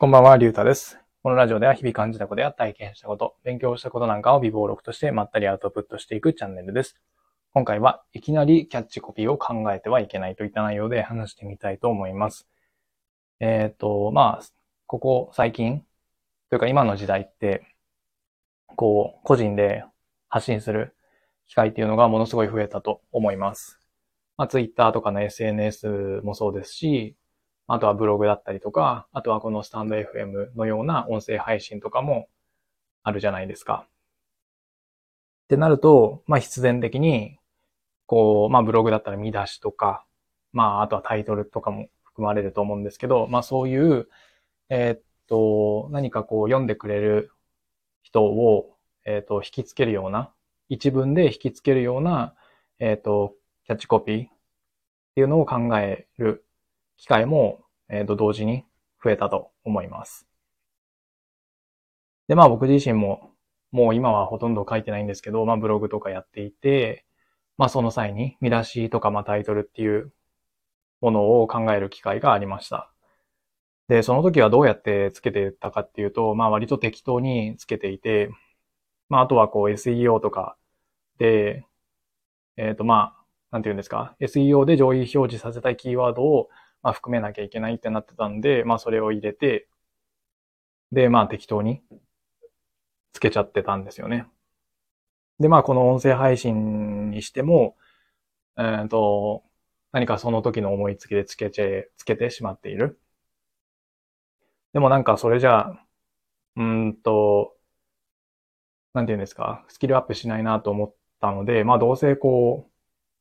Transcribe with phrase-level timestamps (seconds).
[0.00, 0.96] こんばんは、りゅうたです。
[1.24, 7.00] このラジオでは日々感じたことや体験したこと、勉強したことなんかを微暴録としてまったりアウトプットしていくチャンネルです。
[7.52, 12.46] 今回はいきなりキャッチコピーを考えてはいけないといった内容で話してみたいと思います。
[13.40, 14.46] えっ、と、まあ、
[14.86, 15.82] ここ最近、
[16.48, 17.66] というか今の時代って、
[18.76, 19.82] こう、個人で
[20.28, 20.94] 発信する
[21.48, 23.80] 機会っていうのがものすごい増えたと思います。
[24.36, 27.16] まあ、Twitter とかの SNS もそうですし、
[27.70, 32.28] あとはブログだったりとか、あとはこのスタンド FM のような音声配信とかも
[33.02, 33.86] あるじゃないですか。
[35.44, 37.38] ってなると、まあ必然的に、
[38.06, 40.06] こう、まあブログだったら見出しとか、
[40.52, 44.08] まああとはタイトルとかも含まれると思うんですけど、まあそういう、
[44.70, 47.30] えーっと、何かこう読んでくれる
[48.02, 50.32] 人を、えーっと、引きつけるような、
[50.70, 52.34] 一文で引きつけるような、
[52.78, 53.34] えーっと、
[53.66, 54.28] キャッチコピーっ
[55.14, 56.46] ていうのを考える
[56.98, 58.64] 機会も、えー、と同時に
[59.02, 60.28] 増えたと思います。
[62.26, 63.30] で、まあ僕自身も、
[63.72, 67.06] もう今はほとんど書いてないんですけど、まあブログとかやっていて、
[67.56, 70.12] まあその際に見出しとかまあタイトルっていう
[71.00, 72.92] ものを考える機会がありました。
[73.88, 78.30] で、その時はどうやってつけてたかっていうと、まあ割と適当につけていて、
[79.08, 80.56] まああとはこう SEO とか
[81.18, 81.64] で、
[82.56, 86.50] えっ、とまあ、なんていうんですか、SEO で上位表示させたいキーワードを
[86.82, 89.68] まあ、含めなきゃいけないってなってたんで、まあそれを入れて、
[90.92, 91.82] で、まあ適当に
[93.12, 94.26] つけちゃってたんですよね。
[95.40, 97.76] で、まあこの音声配信にしても、
[98.58, 99.44] えっ、と、
[99.92, 103.00] 何かその時の思いつきでつけちつけてしまっている。
[104.72, 105.84] でもなんかそれじゃあ、
[106.56, 107.56] うんと、
[108.94, 112.72] なんていうんですか、スキルアップしないなと思ったので、まあどうせこう、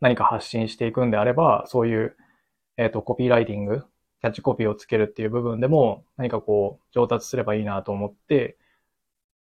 [0.00, 2.16] 何か発信していくんであれば、そういう
[2.80, 3.82] えっ、と、コピーライティング、
[4.22, 8.56] キャッチコピーをつけるっていう部分でも何かこう上達すればいいなと思って、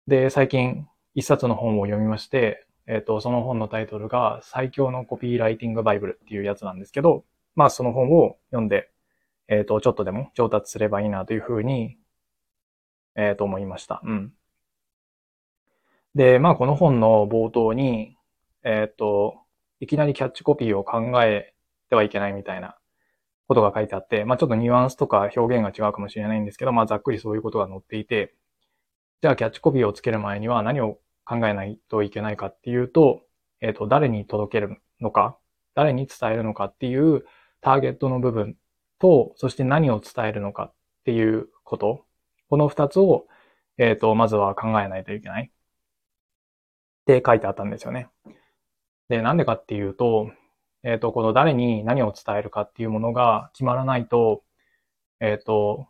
[0.07, 7.25] で、最近一冊の本を読みまして、えっ、と、その本のタイトルが最強のコピーライティングバイブルっていうやつなんですけど、
[7.57, 8.91] まあその本を読んで、
[9.49, 11.97] えっ、と、ちょっとでも上達すればいいなというふうに、
[13.17, 14.03] えっ、と思いました。
[14.05, 14.35] うん。
[16.15, 18.19] で、まあこの本の冒頭に、
[18.65, 19.39] えっ、と、
[19.81, 21.55] いきなりキャッチコピーを考え
[21.89, 22.77] てはいけないみたいな
[23.47, 28.35] ことが書いてあって、まあちょっとニュアンスとか表現が違うかもしれないんですけど、まあざっくりそういうことが載っていて、
[29.23, 33.23] じゃあキャッチコピーをつける前には何を考えないといけないかっていうと、
[33.61, 35.39] えっ、と、誰に届けるのか、
[35.75, 37.25] 誰に伝えるのかっていう
[37.61, 38.57] ターゲットの部分
[38.99, 40.75] と、そして何を伝えるのかっ
[41.05, 42.05] ていうこと、
[42.51, 43.27] この二つを、
[43.79, 45.51] えっ、と、まずは考えないといけないっ
[47.07, 48.09] て書いてあったんですよね。
[49.09, 50.31] で、なんでかっていうと、
[50.85, 54.45] えっ、と、この誰に何を伝えるかっていうものが決まらないと、
[55.21, 55.89] えっ、と、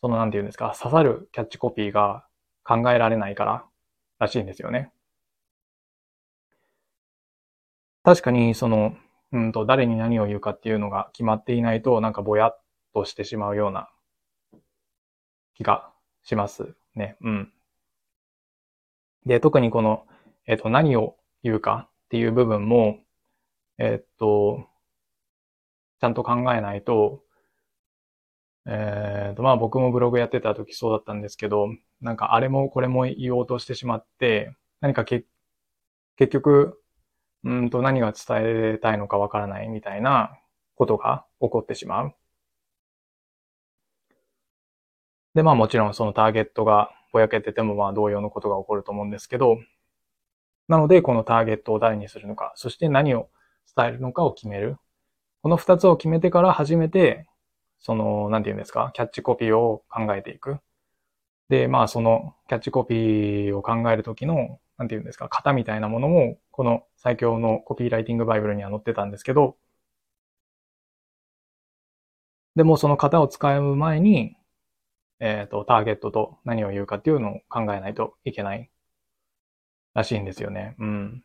[0.00, 2.24] そのなんていうんですか、刺さるキャッチコピーが
[2.62, 3.64] 考えられないから
[4.20, 4.92] らしいんですよね。
[8.04, 8.96] 確かに、その、
[9.32, 12.62] うんと、誰に何を言うかっていうのが決まっていないと、なんかぼやっ
[12.94, 13.90] としてしまうような
[15.54, 15.90] 気が
[16.22, 17.16] しますね。
[17.22, 17.52] うん。
[19.24, 20.06] で、特にこの、
[20.46, 23.00] えっ、と、何を言うかっていう部分も、
[23.78, 24.68] えっと、
[26.00, 27.22] ちゃんと考えないと、
[28.66, 31.68] えっと、まあ僕もブログやってた時そうだったんですけど、
[32.00, 35.24] なんかあれもこれも言おうとしてしまって、何かけ
[36.16, 36.82] 結局、
[37.44, 40.38] うんと何が伝えたいのかわからないみたいな
[40.76, 42.14] ことが起こってしまう。
[45.34, 49.58] で、まあもちろんそのターゲットがぼやけててもまあ同様のことが起こると思うんですけど、
[50.68, 53.28] なのでこのターゲットを誰にするのか、そして何を
[53.76, 54.76] 伝えるのかを決める。
[55.42, 57.28] この二つを決めてから初めて、
[57.80, 60.58] その、なんて言うんですか、キャッチコピーを考えていく。
[61.48, 69.56] で、まあそのキャッチコピーを考えるときの、なんて言うんですか、型みたいなものも、この最強のコピーライティングバイブルには載ってたんですけど、
[72.56, 74.36] でもその型を使う前に、
[75.20, 78.70] えっ、と、ターゲットと何を言うかっていうのを考えないといけない
[79.94, 80.76] らしいんですよね。
[80.78, 81.24] うん。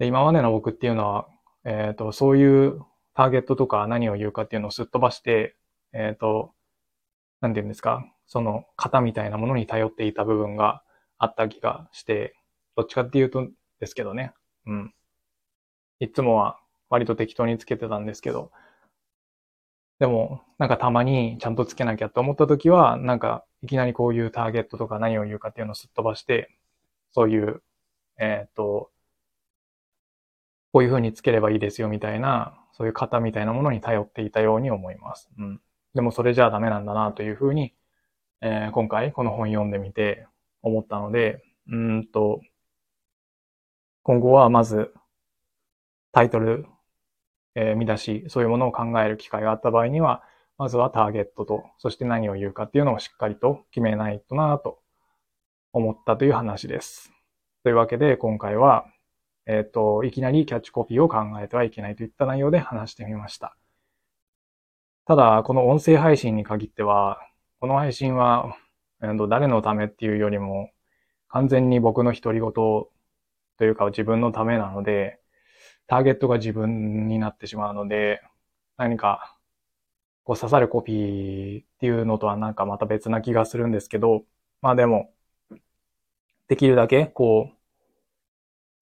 [0.00, 1.28] で、今までの僕っていうのは、
[1.64, 2.80] えっ、と、そういう
[3.14, 5.56] ターゲットとか何を言うかっていうのをすっ飛ばして、
[5.92, 6.54] えっ、と、
[7.42, 10.82] なんて言うんですか、その型みたいなものに頼っていた部分が
[11.18, 12.34] あった気がして、
[12.76, 13.46] どっちかっていうと
[13.78, 14.32] ですけどね。
[14.66, 14.94] うん。
[15.98, 16.58] いつもは
[16.88, 18.52] 割と適当につけてたんですけど、
[19.98, 26.56] でも、なんかたまにちゃんとつけなきゃと思った時は、なんかいきなりこういうターゲットとか何を言うかっていうのをすっ飛ばして、
[27.12, 27.62] そういう、
[28.18, 28.90] えっ、と、
[30.72, 35.30] こういう風につければいいですよみたいな、そういう型みたいなものに頼っていたように思います。
[35.38, 35.60] うん。
[35.94, 37.74] でもそれじゃあダメなんだなというふうに、
[38.40, 40.26] えー、今回この本読んでみて
[40.62, 42.40] 思ったので、うんと、
[44.02, 44.94] 今後はまず
[46.12, 46.66] タイトル、
[47.54, 50.22] えー、見出し、そういうものを考える機会があった場合には、
[50.58, 54.78] まずはターゲットと、そして何を言うかっていうのをしっかりと決めないとなと
[55.72, 57.12] 思ったという話です。
[57.62, 58.86] というわけで今回は、
[59.50, 63.56] えっ、ー、と、いきなりキャッチコピーを考えてはいけないといった内容で話してみました。
[65.06, 67.18] ただ、この音声配信に限っては、
[67.58, 68.56] この配信は、
[69.02, 70.70] えー、と誰のためっていうよりも、
[71.26, 72.90] 完全に僕の独り言と
[73.62, 75.18] いうか自分のためなので、
[75.88, 78.22] ターゲットが自分になってしまうので、
[78.76, 79.36] 何か、
[80.22, 84.22] こう刺さるコピーっていうのとはなんかまた別な気がするんですけど、
[84.62, 85.10] まあでも、
[86.46, 87.59] できるだけ、こう、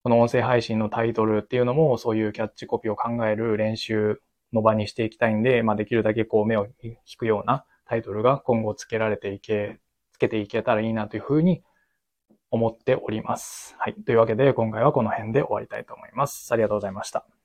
[0.03, 4.21] この音声配信のタイトルっていうのもそういうキャッチコピーを考える練習
[4.53, 9.79] の場にしていきたいんで、まあできるだけこう目を引くようなタイトルが今後つけられていけ、
[10.13, 11.63] つけていけたらいいなというふうに
[12.51, 13.75] 思っております。
[13.77, 13.95] はい。
[14.05, 16.51] というわけで、今回はこの辺で終わりたいと思います。
[16.51, 17.38] ありがとうございました。